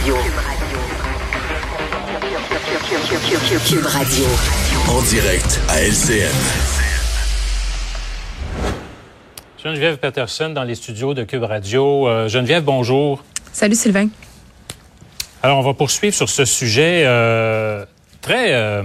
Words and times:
Radio. 0.00 0.16
Cube 3.68 3.84
Radio. 3.84 4.24
En 4.88 5.02
direct 5.02 5.60
à 5.68 5.82
LCN. 5.82 6.34
Geneviève 9.62 9.98
Peterson 9.98 10.48
dans 10.50 10.64
les 10.64 10.74
studios 10.74 11.12
de 11.12 11.24
Cube 11.24 11.42
Radio. 11.42 12.08
Euh, 12.08 12.28
Geneviève, 12.28 12.64
bonjour. 12.64 13.22
Salut 13.52 13.74
Sylvain. 13.74 14.08
Alors, 15.42 15.58
on 15.58 15.62
va 15.62 15.74
poursuivre 15.74 16.14
sur 16.14 16.30
ce 16.30 16.46
sujet 16.46 17.02
euh, 17.04 17.84
très... 18.22 18.54
Euh, 18.54 18.82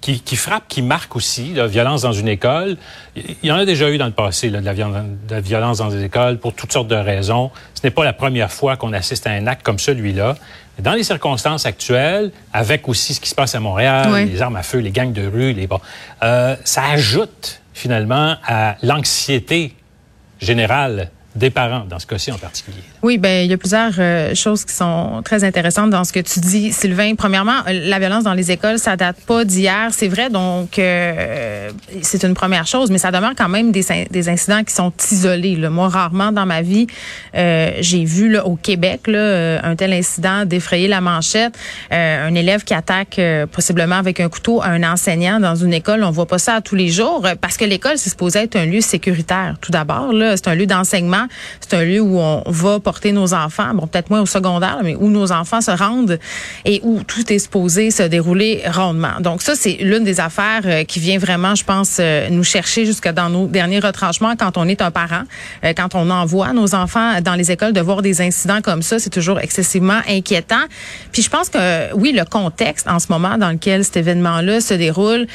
qui, 0.00 0.20
qui, 0.20 0.36
frappe, 0.36 0.64
qui 0.68 0.82
marque 0.82 1.14
aussi 1.16 1.52
la 1.52 1.66
violence 1.66 2.02
dans 2.02 2.12
une 2.12 2.28
école. 2.28 2.76
Il 3.16 3.36
y 3.42 3.52
en 3.52 3.56
a 3.56 3.64
déjà 3.64 3.90
eu 3.90 3.98
dans 3.98 4.06
le 4.06 4.12
passé, 4.12 4.48
là, 4.48 4.60
de, 4.60 4.64
la 4.64 4.72
violence, 4.72 5.04
de, 5.28 5.34
la 5.34 5.40
violence, 5.40 5.78
dans 5.78 5.88
des 5.88 6.04
écoles 6.04 6.38
pour 6.38 6.54
toutes 6.54 6.72
sortes 6.72 6.88
de 6.88 6.96
raisons. 6.96 7.50
Ce 7.74 7.80
n'est 7.84 7.90
pas 7.90 8.04
la 8.04 8.12
première 8.12 8.50
fois 8.50 8.76
qu'on 8.76 8.92
assiste 8.92 9.26
à 9.26 9.30
un 9.30 9.46
acte 9.46 9.62
comme 9.62 9.78
celui-là. 9.78 10.36
Dans 10.78 10.92
les 10.92 11.04
circonstances 11.04 11.66
actuelles, 11.66 12.30
avec 12.52 12.88
aussi 12.88 13.12
ce 13.14 13.20
qui 13.20 13.28
se 13.28 13.34
passe 13.34 13.54
à 13.54 13.60
Montréal, 13.60 14.08
oui. 14.10 14.30
les 14.30 14.40
armes 14.40 14.56
à 14.56 14.62
feu, 14.62 14.78
les 14.78 14.90
gangs 14.90 15.12
de 15.12 15.26
rue, 15.26 15.52
les 15.52 15.66
bon, 15.66 15.80
euh, 16.22 16.56
ça 16.64 16.84
ajoute 16.84 17.60
finalement 17.74 18.36
à 18.46 18.76
l'anxiété 18.82 19.74
générale 20.40 21.10
des 21.36 21.50
parents, 21.50 21.84
dans 21.88 22.00
ce 22.00 22.06
cas-ci 22.06 22.32
en 22.32 22.38
particulier. 22.38 22.82
Oui, 23.02 23.16
ben 23.16 23.44
il 23.44 23.50
y 23.50 23.54
a 23.54 23.56
plusieurs 23.56 23.92
euh, 23.98 24.34
choses 24.34 24.64
qui 24.64 24.74
sont 24.74 25.22
très 25.24 25.44
intéressantes 25.44 25.90
dans 25.90 26.02
ce 26.02 26.12
que 26.12 26.18
tu 26.18 26.40
dis, 26.40 26.72
Sylvain. 26.72 27.14
Premièrement, 27.14 27.58
euh, 27.68 27.88
la 27.88 28.00
violence 28.00 28.24
dans 28.24 28.34
les 28.34 28.50
écoles, 28.50 28.80
ça 28.80 28.96
date 28.96 29.16
pas 29.26 29.44
d'hier, 29.44 29.90
c'est 29.92 30.08
vrai, 30.08 30.28
donc 30.28 30.78
euh, 30.78 31.70
c'est 32.02 32.24
une 32.24 32.34
première 32.34 32.66
chose, 32.66 32.90
mais 32.90 32.98
ça 32.98 33.12
demeure 33.12 33.34
quand 33.36 33.48
même 33.48 33.70
des, 33.70 34.28
incidents 34.28 34.64
qui 34.64 34.74
sont 34.74 34.92
isolés. 35.12 35.54
Là. 35.54 35.70
Moi, 35.70 35.88
rarement 35.88 36.32
dans 36.32 36.46
ma 36.46 36.62
vie, 36.62 36.88
j'ai 37.32 38.04
vu 38.04 38.36
au 38.38 38.56
Québec 38.56 39.02
un 39.08 39.76
tel 39.76 39.92
incident 39.92 40.44
défrayer 40.44 40.88
la 40.88 41.00
manchette. 41.00 41.56
un 41.90 42.34
élève 42.34 42.64
qui 42.64 42.74
attaque 42.74 43.20
possiblement 43.50 43.96
avec 43.96 44.20
un 44.20 44.28
couteau 44.28 44.62
un 44.62 44.82
enseignant 44.82 45.40
dans 45.40 45.54
une 45.54 45.72
école, 45.72 46.04
on 46.04 46.10
voit 46.10 46.26
pas 46.26 46.38
ça 46.38 46.60
tous 46.60 46.74
les 46.74 46.88
jours, 46.88 47.26
parce 47.40 47.56
que 47.56 47.64
l'école, 47.64 47.96
c'est 47.96 48.10
supposé 48.10 48.40
être 48.40 48.56
un 48.56 48.66
lieu 48.66 48.80
sécuritaire. 48.80 49.56
Tout 49.60 49.72
d'abord, 49.72 50.12
c'est 50.36 50.48
un 50.48 50.54
lieu 50.54 50.66
d'enseignement 50.66 51.19
c'est 51.60 51.74
un 51.74 51.84
lieu 51.84 52.00
où 52.00 52.18
on 52.18 52.42
va 52.46 52.80
porter 52.80 53.12
nos 53.12 53.34
enfants, 53.34 53.74
bon 53.74 53.86
peut-être 53.86 54.10
moins 54.10 54.20
au 54.20 54.26
secondaire, 54.26 54.78
mais 54.82 54.94
où 54.94 55.08
nos 55.08 55.32
enfants 55.32 55.60
se 55.60 55.70
rendent 55.70 56.18
et 56.64 56.80
où 56.82 57.02
tout 57.02 57.32
est 57.32 57.38
supposé 57.38 57.90
se 57.90 58.02
dérouler 58.02 58.62
rondement. 58.66 59.20
Donc 59.20 59.42
ça, 59.42 59.54
c'est 59.54 59.78
l'une 59.80 60.04
des 60.04 60.20
affaires 60.20 60.62
euh, 60.64 60.84
qui 60.84 61.00
vient 61.00 61.18
vraiment, 61.18 61.54
je 61.54 61.64
pense, 61.64 61.98
euh, 62.00 62.28
nous 62.30 62.44
chercher 62.44 62.86
jusque 62.86 63.08
dans 63.08 63.30
nos 63.30 63.46
derniers 63.46 63.80
retranchements 63.80 64.34
quand 64.36 64.56
on 64.56 64.68
est 64.68 64.82
un 64.82 64.90
parent, 64.90 65.22
euh, 65.64 65.72
quand 65.76 65.94
on 65.94 66.10
envoie 66.10 66.52
nos 66.52 66.74
enfants 66.74 67.20
dans 67.20 67.34
les 67.34 67.50
écoles 67.50 67.72
de 67.72 67.80
voir 67.80 68.02
des 68.02 68.20
incidents 68.20 68.60
comme 68.62 68.82
ça, 68.82 68.98
c'est 68.98 69.10
toujours 69.10 69.40
excessivement 69.40 70.00
inquiétant. 70.08 70.64
Puis 71.12 71.22
je 71.22 71.30
pense 71.30 71.48
que 71.48 71.94
oui, 71.94 72.12
le 72.12 72.24
contexte 72.24 72.88
en 72.88 72.98
ce 72.98 73.06
moment 73.10 73.38
dans 73.38 73.50
lequel 73.50 73.84
cet 73.84 73.96
événement-là 73.96 74.60
se 74.60 74.74
déroule 74.74 75.26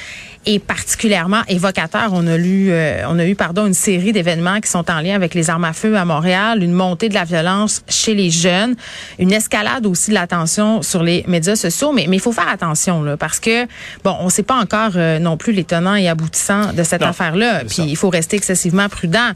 est 0.45 0.59
particulièrement 0.59 1.41
évocateur. 1.47 2.09
On 2.11 2.27
a 2.27 2.37
lu, 2.37 2.71
on 3.07 3.17
a 3.17 3.25
eu 3.25 3.35
pardon 3.35 3.65
une 3.65 3.73
série 3.73 4.11
d'événements 4.11 4.61
qui 4.61 4.69
sont 4.69 4.91
en 4.91 4.99
lien 5.01 5.15
avec 5.15 5.33
les 5.33 5.49
armes 5.49 5.63
à 5.63 5.73
feu 5.75 5.97
à 5.97 6.05
Montréal, 6.05 6.63
une 6.63 6.73
montée 6.73 7.09
de 7.09 7.13
la 7.13 7.23
violence 7.23 7.83
chez 7.87 8.13
les 8.15 8.29
jeunes, 8.29 8.75
une 9.19 9.31
escalade 9.31 9.85
aussi 9.85 10.09
de 10.09 10.15
la 10.15 10.27
tension 10.27 10.81
sur 10.81 11.03
les 11.03 11.23
médias 11.27 11.55
sociaux. 11.55 11.91
Mais 11.93 12.07
il 12.09 12.19
faut 12.19 12.31
faire 12.31 12.49
attention 12.49 13.03
là, 13.03 13.17
parce 13.17 13.39
que 13.39 13.65
bon, 14.03 14.15
on 14.19 14.25
ne 14.25 14.29
sait 14.29 14.43
pas 14.43 14.55
encore 14.55 14.91
euh, 14.95 15.19
non 15.19 15.37
plus 15.37 15.53
les 15.53 15.63
tenants 15.63 15.95
et 15.95 16.07
aboutissants 16.07 16.73
de 16.73 16.83
cette 16.83 17.01
affaire-là. 17.01 17.63
Puis 17.65 17.83
il 17.83 17.95
faut 17.95 18.09
rester 18.09 18.37
excessivement 18.37 18.89
prudent. 18.89 19.31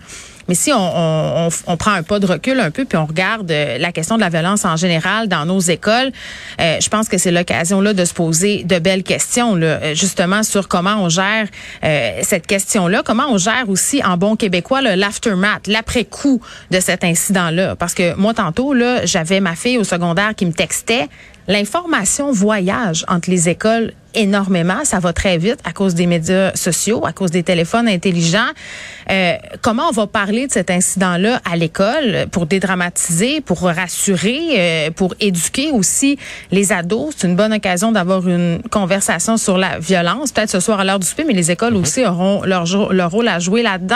Mais 0.49 0.55
si 0.55 0.73
on, 0.73 0.77
on, 0.79 1.49
on, 1.67 1.77
prend 1.77 1.91
un 1.91 2.01
pas 2.01 2.17
de 2.17 2.25
recul 2.25 2.59
un 2.59 2.71
peu, 2.71 2.83
puis 2.83 2.97
on 2.97 3.05
regarde 3.05 3.49
euh, 3.51 3.77
la 3.77 3.91
question 3.91 4.15
de 4.15 4.21
la 4.21 4.29
violence 4.29 4.65
en 4.65 4.75
général 4.75 5.27
dans 5.27 5.45
nos 5.45 5.59
écoles, 5.59 6.11
euh, 6.59 6.77
je 6.81 6.89
pense 6.89 7.07
que 7.07 7.19
c'est 7.19 7.29
l'occasion 7.29 7.81
là 7.81 7.93
de 7.93 8.03
se 8.03 8.15
poser 8.15 8.63
de 8.63 8.79
belles 8.79 9.03
questions, 9.03 9.53
là, 9.53 9.67
euh, 9.67 9.93
justement 9.93 10.41
sur 10.41 10.67
comment 10.67 10.95
on 11.03 11.07
gère 11.07 11.45
euh, 11.83 12.19
cette 12.23 12.47
question-là, 12.47 13.03
comment 13.05 13.27
on 13.29 13.37
gère 13.37 13.69
aussi 13.69 14.03
en 14.03 14.17
bon 14.17 14.35
québécois 14.35 14.81
l'aftermath, 14.81 15.67
l'après-coup 15.67 16.41
de 16.71 16.79
cet 16.79 17.03
incident-là. 17.03 17.75
Parce 17.75 17.93
que 17.93 18.15
moi 18.15 18.33
tantôt 18.33 18.73
là, 18.73 19.05
j'avais 19.05 19.41
ma 19.41 19.55
fille 19.55 19.77
au 19.77 19.83
secondaire 19.83 20.33
qui 20.35 20.47
me 20.47 20.53
textait 20.53 21.07
l'information 21.47 22.31
voyage 22.31 23.05
entre 23.07 23.29
les 23.29 23.49
écoles 23.49 23.93
énormément. 24.13 24.83
Ça 24.85 24.99
va 24.99 25.13
très 25.13 25.37
vite 25.37 25.59
à 25.63 25.71
cause 25.71 25.95
des 25.95 26.05
médias 26.05 26.55
sociaux, 26.55 27.05
à 27.05 27.13
cause 27.13 27.31
des 27.31 27.43
téléphones 27.43 27.87
intelligents. 27.87 28.49
Euh, 29.09 29.33
comment 29.61 29.89
on 29.89 29.91
va 29.91 30.07
parler 30.07 30.47
de 30.47 30.51
cet 30.51 30.69
incident-là 30.69 31.41
à 31.49 31.55
l'école 31.55 32.27
pour 32.31 32.45
dédramatiser, 32.45 33.41
pour 33.41 33.61
rassurer, 33.61 34.39
euh, 34.57 34.91
pour 34.91 35.15
éduquer 35.19 35.71
aussi 35.71 36.17
les 36.51 36.71
ados? 36.71 37.15
C'est 37.17 37.27
une 37.27 37.35
bonne 37.35 37.53
occasion 37.53 37.91
d'avoir 37.91 38.27
une 38.27 38.61
conversation 38.69 39.37
sur 39.37 39.57
la 39.57 39.79
violence, 39.79 40.31
peut-être 40.31 40.51
ce 40.51 40.59
soir 40.59 40.79
à 40.79 40.83
l'heure 40.83 40.99
du 40.99 41.07
souper, 41.07 41.23
mais 41.25 41.33
les 41.33 41.51
écoles 41.51 41.73
mm-hmm. 41.73 41.81
aussi 41.81 42.05
auront 42.05 42.43
leur, 42.43 42.65
leur 42.93 43.11
rôle 43.11 43.27
à 43.27 43.39
jouer 43.39 43.63
là-dedans. 43.63 43.95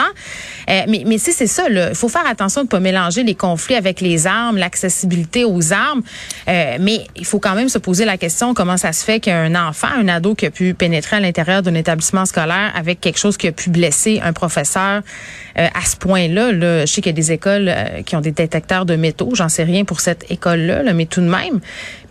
Euh, 0.68 0.82
mais 0.88 1.04
mais 1.06 1.18
si 1.18 1.32
c'est 1.32 1.46
ça, 1.46 1.64
il 1.68 1.94
faut 1.94 2.08
faire 2.08 2.26
attention 2.26 2.62
de 2.62 2.66
ne 2.66 2.70
pas 2.70 2.80
mélanger 2.80 3.22
les 3.22 3.34
conflits 3.34 3.76
avec 3.76 4.00
les 4.00 4.26
armes, 4.26 4.56
l'accessibilité 4.56 5.44
aux 5.44 5.72
armes. 5.72 6.02
Euh, 6.48 6.76
mais 6.80 7.06
il 7.16 7.24
faut 7.24 7.38
quand 7.38 7.54
même 7.54 7.68
se 7.68 7.78
poser 7.78 8.04
la 8.04 8.16
question 8.16 8.54
comment 8.54 8.76
ça 8.76 8.92
se 8.92 9.04
fait 9.04 9.20
qu'un 9.20 9.54
enfant, 9.54 10.02
un 10.04 10.08
ado 10.08 10.34
qui 10.34 10.46
a 10.46 10.50
pu 10.50 10.74
pénétrer 10.74 11.16
à 11.16 11.20
l'intérieur 11.20 11.62
d'un 11.62 11.74
établissement 11.74 12.26
scolaire 12.26 12.72
avec 12.74 13.00
quelque 13.00 13.18
chose 13.18 13.36
qui 13.36 13.48
a 13.48 13.52
pu 13.52 13.70
blesser 13.70 14.20
un 14.22 14.32
professeur 14.32 15.02
euh, 15.58 15.68
à 15.74 15.84
ce 15.84 15.96
point-là. 15.96 16.52
Là, 16.52 16.86
je 16.86 16.92
sais 16.92 17.00
qu'il 17.00 17.10
y 17.10 17.14
a 17.14 17.20
des 17.20 17.32
écoles 17.32 17.68
euh, 17.68 18.02
qui 18.02 18.16
ont 18.16 18.20
des 18.20 18.32
détecteurs 18.32 18.86
de 18.86 18.96
métaux. 18.96 19.30
J'en 19.34 19.48
sais 19.48 19.64
rien 19.64 19.84
pour 19.84 20.00
cette 20.00 20.30
école-là, 20.30 20.82
là, 20.82 20.92
mais 20.92 21.06
tout 21.06 21.20
de 21.20 21.28
même. 21.28 21.60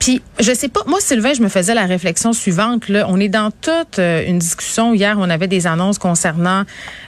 Puis, 0.03 0.21
je 0.37 0.53
sais 0.53 0.67
pas, 0.67 0.81
moi, 0.85 0.99
Sylvain, 0.99 1.33
je 1.33 1.41
me 1.41 1.47
faisais 1.47 1.73
la 1.73 1.85
réflexion 1.85 2.33
suivante. 2.33 2.89
Là. 2.89 3.05
On 3.07 3.21
est 3.21 3.29
dans 3.29 3.51
toute 3.51 3.99
euh, 3.99 4.27
une 4.27 4.37
discussion. 4.37 4.93
Hier, 4.93 5.15
on 5.17 5.29
avait 5.29 5.47
des 5.47 5.65
annonces 5.65 5.97
concernant 5.97 6.63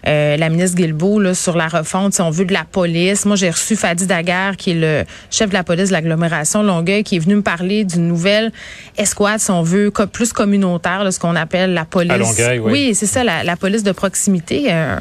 la 0.05 0.49
ministre 0.49 0.77
Guilbeault 0.77 1.19
là, 1.19 1.33
sur 1.33 1.57
la 1.57 1.67
refonte, 1.67 2.13
si 2.13 2.21
on 2.21 2.29
veut, 2.29 2.45
de 2.45 2.53
la 2.53 2.63
police. 2.63 3.25
Moi, 3.25 3.35
j'ai 3.35 3.49
reçu 3.49 3.75
Fadi 3.75 4.05
Daguerre, 4.05 4.55
qui 4.55 4.71
est 4.71 4.75
le 4.75 5.03
chef 5.31 5.49
de 5.49 5.55
la 5.55 5.63
police 5.63 5.87
de 5.89 5.93
l'agglomération 5.93 6.63
Longueuil, 6.63 7.03
qui 7.03 7.15
est 7.15 7.19
venu 7.19 7.35
me 7.35 7.41
parler 7.41 7.83
d'une 7.83 8.07
nouvelle 8.07 8.51
escouade, 8.97 9.39
si 9.39 9.51
on 9.51 9.63
veut, 9.63 9.91
plus 10.11 10.31
communautaire, 10.31 11.03
là, 11.03 11.11
ce 11.11 11.19
qu'on 11.19 11.35
appelle 11.35 11.73
la 11.73 11.85
police. 11.85 12.11
À 12.11 12.17
Longueuil, 12.17 12.59
oui. 12.59 12.71
Oui, 12.71 12.95
c'est 12.95 13.07
ça, 13.07 13.23
la, 13.23 13.43
la, 13.43 13.55
police 13.55 13.83
de 13.83 13.91
proximité, 13.91 14.67
euh, 14.69 14.97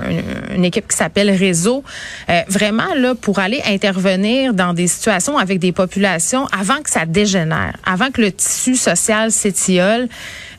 une, 0.51 0.57
une, 0.57 0.65
équipe 0.65 0.89
qui 0.89 0.97
s'appelle 0.97 1.31
Réseau. 1.31 1.85
Euh, 2.31 2.41
vraiment, 2.49 2.95
là, 2.97 3.15
pour 3.15 3.39
aller 3.39 3.61
intervenir 3.67 4.55
dans 4.55 4.73
des 4.73 4.87
situations 4.87 5.37
avec 5.37 5.59
des 5.59 5.73
populations 5.73 6.47
avant 6.59 6.81
que 6.81 6.89
ça 6.89 7.05
dégénère, 7.05 7.75
avant 7.87 8.11
que 8.11 8.21
le 8.21 8.33
tissu 8.33 8.77
social 8.77 9.31
s'étiole. 9.31 10.09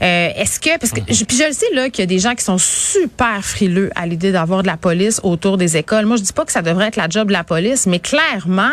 Euh, 0.02 0.30
Est-ce 0.36 0.59
que, 0.59 0.78
parce 0.78 0.91
que, 0.91 1.00
je, 1.08 1.24
puis 1.24 1.38
je 1.38 1.44
le 1.46 1.53
sais, 1.53 1.66
là, 1.74 1.90
qu'il 1.90 2.02
y 2.02 2.03
a 2.03 2.08
des 2.08 2.19
gens 2.19 2.36
qui 2.36 2.44
sont 2.44 2.58
super 2.58 3.44
frileux 3.44 3.91
à 3.96 4.06
l'idée 4.06 4.31
d'avoir 4.31 4.62
de 4.62 4.68
la 4.68 4.78
police 4.78 5.22
autour 5.24 5.58
des 5.58 5.78
écoles. 5.78 6.06
Moi, 6.06 6.18
je 6.18 6.24
dis 6.24 6.34
pas 6.34 6.44
que 6.44 6.52
ça 6.52 6.62
devrait 6.62 6.88
être 6.88 6.97
la 6.97 7.08
job 7.09 7.30
de 7.30 7.34
la 7.34 7.44
police, 7.44 7.88
mais 7.88 8.00
clairement, 8.00 8.72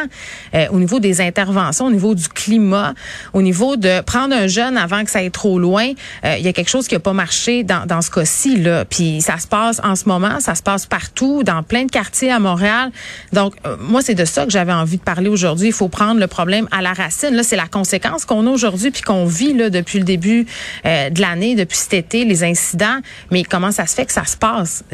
euh, 0.54 0.66
au 0.70 0.80
niveau 0.80 0.98
des 0.98 1.20
interventions, 1.20 1.86
au 1.86 1.90
niveau 1.90 2.14
du 2.14 2.28
climat, 2.28 2.94
au 3.32 3.42
niveau 3.42 3.76
de 3.76 4.00
prendre 4.00 4.34
un 4.34 4.48
jeune 4.48 4.76
avant 4.76 5.04
que 5.04 5.10
ça 5.10 5.20
aille 5.20 5.30
trop 5.30 5.58
loin, 5.58 5.90
euh, 6.24 6.36
il 6.38 6.44
y 6.44 6.48
a 6.48 6.52
quelque 6.52 6.70
chose 6.70 6.88
qui 6.88 6.96
a 6.96 7.00
pas 7.00 7.12
marché 7.12 7.62
dans, 7.62 7.86
dans 7.86 8.02
ce 8.02 8.10
cas-ci, 8.10 8.56
là. 8.56 8.84
Puis 8.84 9.20
ça 9.22 9.38
se 9.38 9.46
passe 9.46 9.80
en 9.84 9.94
ce 9.94 10.08
moment, 10.08 10.40
ça 10.40 10.54
se 10.54 10.62
passe 10.62 10.86
partout, 10.86 11.44
dans 11.44 11.62
plein 11.62 11.84
de 11.84 11.90
quartiers 11.90 12.32
à 12.32 12.40
Montréal. 12.40 12.90
Donc, 13.32 13.54
euh, 13.66 13.76
moi, 13.78 14.02
c'est 14.02 14.14
de 14.14 14.24
ça 14.24 14.44
que 14.44 14.50
j'avais 14.50 14.72
envie 14.72 14.96
de 14.96 15.02
parler 15.02 15.28
aujourd'hui. 15.28 15.68
Il 15.68 15.72
faut 15.72 15.88
prendre 15.88 16.18
le 16.18 16.26
problème 16.26 16.66
à 16.72 16.82
la 16.82 16.92
racine. 16.92 17.34
Là, 17.34 17.42
c'est 17.44 17.56
la 17.56 17.68
conséquence 17.68 18.24
qu'on 18.24 18.41
a 18.46 18.50
aujourd'hui 18.50 18.90
puis 18.90 19.02
qu'on 19.02 19.26
vit, 19.26 19.54
là, 19.54 19.70
depuis 19.70 19.98
le 19.98 20.04
début 20.04 20.46
euh, 20.84 21.10
de 21.10 21.20
l'année, 21.20 21.54
depuis 21.54 21.76
cet 21.76 21.94
été, 21.94 22.24
les 22.24 22.44
incidents. 22.44 22.98
Mais 23.30 23.44
comment 23.44 23.72
ça 23.72 23.86
se 23.86 23.94
fait 23.94 24.06
que 24.06 24.12
ça 24.12 24.24
se 24.24 24.36
passe? 24.36 24.84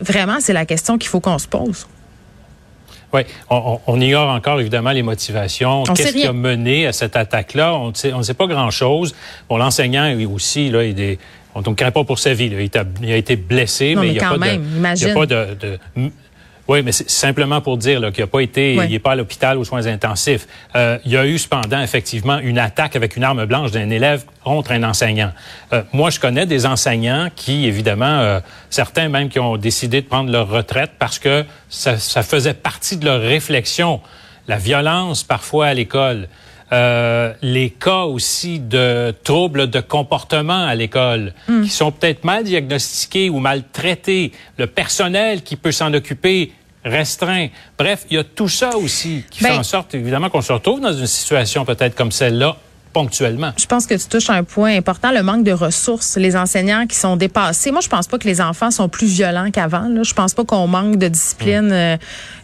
Vraiment, 0.00 0.36
c'est 0.40 0.52
la 0.52 0.66
question 0.66 0.98
qu'il 0.98 1.08
faut 1.08 1.20
qu'on 1.20 1.38
se 1.38 1.48
pose. 1.48 1.86
Oui, 3.12 3.22
on, 3.48 3.78
on, 3.86 4.00
ignore 4.00 4.28
encore 4.28 4.60
évidemment 4.60 4.90
les 4.90 5.04
motivations. 5.04 5.84
Qu'est-ce 5.84 6.12
qui 6.12 6.26
a 6.26 6.32
mené 6.32 6.88
à 6.88 6.92
cette 6.92 7.14
attaque-là? 7.14 7.74
On 7.74 7.92
ne 7.92 8.22
sait 8.22 8.34
pas 8.34 8.48
grand-chose. 8.48 9.14
Bon, 9.48 9.56
l'enseignant 9.56 10.12
aussi, 10.28 10.68
là, 10.68 10.82
il 10.82 11.00
est, 11.00 11.18
on 11.54 11.60
ne 11.60 11.74
craint 11.74 11.92
pas 11.92 12.02
pour 12.02 12.18
sa 12.18 12.34
vie. 12.34 12.50
Là. 12.50 12.60
Il, 12.60 12.76
a, 12.76 12.84
il, 13.02 13.12
a, 13.12 13.16
été 13.16 13.36
blessé, 13.36 13.94
non, 13.94 14.00
mais, 14.02 14.08
mais, 14.08 14.14
il 14.14 14.18
n'y 14.18 14.20
a, 14.20 15.10
a, 15.10 15.14
pas 15.14 15.26
de 15.26 15.78
oui, 16.66 16.82
mais 16.82 16.92
c'est 16.92 17.10
simplement 17.10 17.60
pour 17.60 17.76
dire 17.76 18.00
qu'il 18.12 18.24
n'a 18.24 18.26
pas 18.26 18.40
été, 18.40 18.76
oui. 18.78 18.86
il 18.86 18.92
n'est 18.92 18.98
pas 18.98 19.12
à 19.12 19.16
l'hôpital 19.16 19.58
aux 19.58 19.64
soins 19.64 19.86
intensifs. 19.86 20.46
Euh, 20.74 20.98
il 21.04 21.12
y 21.12 21.16
a 21.16 21.26
eu 21.26 21.36
cependant 21.38 21.80
effectivement 21.80 22.38
une 22.38 22.58
attaque 22.58 22.96
avec 22.96 23.16
une 23.16 23.24
arme 23.24 23.44
blanche 23.44 23.70
d'un 23.70 23.90
élève 23.90 24.24
contre 24.42 24.72
un 24.72 24.82
enseignant. 24.82 25.32
Euh, 25.72 25.82
moi, 25.92 26.08
je 26.08 26.18
connais 26.18 26.46
des 26.46 26.64
enseignants 26.64 27.28
qui, 27.36 27.66
évidemment, 27.66 28.06
euh, 28.06 28.40
certains 28.70 29.08
même 29.08 29.28
qui 29.28 29.38
ont 29.38 29.58
décidé 29.58 30.00
de 30.00 30.06
prendre 30.06 30.30
leur 30.30 30.48
retraite 30.48 30.92
parce 30.98 31.18
que 31.18 31.44
ça, 31.68 31.98
ça 31.98 32.22
faisait 32.22 32.54
partie 32.54 32.96
de 32.96 33.04
leur 33.04 33.20
réflexion. 33.20 34.00
La 34.48 34.56
violence 34.56 35.22
parfois 35.22 35.66
à 35.66 35.74
l'école. 35.74 36.28
Euh, 36.72 37.32
les 37.42 37.70
cas 37.70 38.04
aussi 38.04 38.58
de 38.58 39.14
troubles 39.22 39.68
de 39.68 39.80
comportement 39.80 40.64
à 40.64 40.74
l'école 40.74 41.34
mm. 41.46 41.64
qui 41.64 41.68
sont 41.68 41.92
peut-être 41.92 42.24
mal 42.24 42.44
diagnostiqués 42.44 43.28
ou 43.28 43.38
mal 43.38 43.64
traités, 43.70 44.32
le 44.56 44.66
personnel 44.66 45.42
qui 45.42 45.56
peut 45.56 45.72
s'en 45.72 45.92
occuper 45.92 46.52
restreint. 46.84 47.48
Bref, 47.78 48.06
il 48.10 48.16
y 48.16 48.18
a 48.18 48.24
tout 48.24 48.48
ça 48.48 48.76
aussi 48.76 49.24
qui 49.30 49.42
ben, 49.42 49.52
fait 49.52 49.58
en 49.58 49.62
sorte, 49.62 49.94
évidemment, 49.94 50.30
qu'on 50.30 50.42
se 50.42 50.52
retrouve 50.52 50.80
dans 50.80 50.92
une 50.92 51.06
situation 51.06 51.64
peut-être 51.64 51.94
comme 51.94 52.12
celle-là 52.12 52.56
ponctuellement. 52.94 53.52
Je 53.58 53.66
pense 53.66 53.86
que 53.86 53.94
tu 53.94 54.06
touches 54.06 54.30
un 54.30 54.44
point 54.44 54.74
important, 54.74 55.10
le 55.10 55.22
manque 55.22 55.44
de 55.44 55.52
ressources, 55.52 56.16
les 56.16 56.36
enseignants 56.36 56.86
qui 56.86 56.96
sont 56.96 57.16
dépassés. 57.16 57.72
Moi, 57.72 57.80
je 57.82 57.88
pense 57.88 58.06
pas 58.06 58.18
que 58.18 58.26
les 58.26 58.40
enfants 58.40 58.70
sont 58.70 58.88
plus 58.88 59.08
violents 59.08 59.50
qu'avant. 59.50 59.88
Là. 59.88 60.04
Je 60.04 60.14
pense 60.14 60.32
pas 60.32 60.44
qu'on 60.44 60.68
manque 60.68 60.96
de 60.96 61.08
discipline 61.08 61.70
euh, 61.72 61.96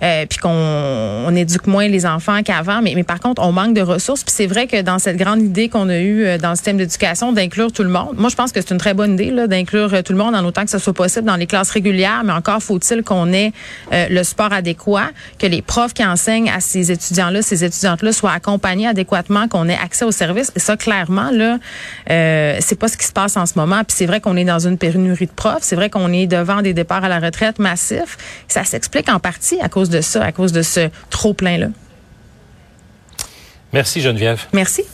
euh, 0.03 0.27
puis 0.27 0.39
qu'on 0.39 0.51
on 0.51 1.35
éduque 1.37 1.69
moins 1.69 1.87
les 1.87 2.05
enfants 2.05 2.43
qu'avant. 2.43 2.83
Mais, 2.83 2.95
mais 2.97 3.05
par 3.05 3.21
contre, 3.21 3.41
on 3.43 3.53
manque 3.53 3.75
de 3.75 3.81
ressources. 3.81 4.25
Puis 4.25 4.35
c'est 4.37 4.49
vrai 4.49 4.67
que 4.67 4.83
dans 4.83 4.99
cette 4.99 5.17
grande 5.17 5.41
idée 5.41 5.69
qu'on 5.69 5.89
a 5.89 5.99
eue 5.99 6.27
euh, 6.27 6.37
dans 6.37 6.51
le 6.51 6.57
système 6.57 6.79
d'éducation 6.79 7.33
d'inclure 7.33 7.71
tout 7.71 7.85
le 7.85 7.89
monde, 7.89 8.17
moi, 8.17 8.29
je 8.29 8.35
pense 8.35 8.51
que 8.51 8.61
c'est 8.61 8.73
une 8.73 8.79
très 8.79 8.93
bonne 8.93 9.15
idée 9.15 9.31
là, 9.31 9.47
d'inclure 9.47 10.03
tout 10.03 10.13
le 10.13 10.19
monde 10.19 10.35
en 10.35 10.45
autant 10.45 10.65
que 10.65 10.71
ce 10.71 10.79
soit 10.79 10.93
possible 10.93 11.27
dans 11.27 11.37
les 11.37 11.47
classes 11.47 11.71
régulières. 11.71 12.23
Mais 12.25 12.33
encore 12.33 12.61
faut-il 12.61 13.05
qu'on 13.05 13.33
ait 13.33 13.53
le 13.93 14.23
support 14.25 14.53
adéquat, 14.53 15.11
que 15.39 15.47
les 15.47 15.63
profs 15.63 15.95
qui 15.95 16.05
enseignent 16.05 16.51
à 16.51 16.59
ces 16.59 16.91
étudiants-là, 16.91 17.41
ces 17.43 17.65
étudiantes-là 17.65 18.13
soient 18.13 18.33
accompagnés 18.33 18.89
adéquatement, 18.89 19.47
qu'on 19.47 19.69
ait 19.69 19.79
accès 19.81 20.05
aux 20.05 20.11
services. 20.11 20.40
Et 20.55 20.61
ça, 20.61 20.77
clairement, 20.77 21.31
là, 21.31 21.59
euh, 22.11 22.57
c'est 22.61 22.79
pas 22.79 22.89
ce 22.89 22.97
qui 22.97 23.07
se 23.07 23.13
passe 23.13 23.37
en 23.37 23.47
ce 23.47 23.55
moment. 23.57 23.83
Puis 23.85 23.97
c'est 23.97 24.07
vrai 24.07 24.21
qu'on 24.21 24.37
est 24.37 24.45
dans 24.45 24.67
une 24.67 24.79
pénurie 24.79 25.27
de 25.27 25.33
profs. 25.33 25.63
C'est 25.63 25.77
vrai 25.77 25.91
qu'on 25.91 26.13
est 26.13 26.27
devant 26.27 26.63
des 26.63 26.75
départs 26.75 27.05
à 27.05 27.09
la 27.09 27.21
retraite 27.21 27.59
massifs. 27.59 28.17
Ça 28.49 28.65
s'explique 28.65 29.09
en 29.09 29.19
partie 29.19 29.61
à 29.61 29.69
cause 29.69 29.91
de 29.91 30.01
ça, 30.01 30.25
à 30.25 30.33
cause 30.33 30.53
de 30.53 30.63
ce 30.63 30.89
trop 31.11 31.35
plein-là. 31.35 31.69
Merci, 33.73 34.01
Geneviève. 34.01 34.47
Merci. 34.53 34.85